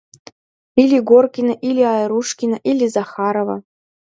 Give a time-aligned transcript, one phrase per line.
[0.83, 3.61] Или Горкина, или Айрушкина, или Захарова...